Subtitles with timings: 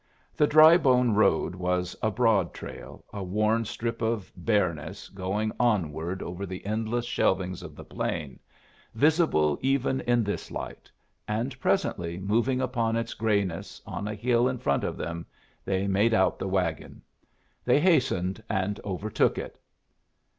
[0.35, 6.43] The Drybone road was a broad trail, a worn strip of bareness going onward over
[6.47, 8.39] the endless shelvings of the plain,
[8.95, 10.89] visible even in this light;
[11.27, 15.23] and presently, moving upon its grayness on a hill in front of them,
[15.63, 17.03] they made out the wagon.
[17.63, 19.59] They hastened and overtook it.